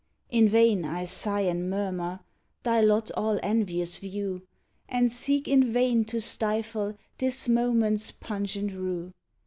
[0.31, 2.21] In vain I sigh and murmur,
[2.63, 4.41] thy lot all envious view,
[4.89, 9.13] And seek in vain to stifle this moment's pungent rue!